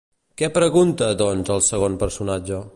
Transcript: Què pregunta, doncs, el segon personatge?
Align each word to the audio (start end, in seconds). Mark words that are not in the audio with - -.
Què 0.41 0.47
pregunta, 0.55 1.11
doncs, 1.21 1.53
el 1.57 1.63
segon 1.69 2.03
personatge? 2.05 2.67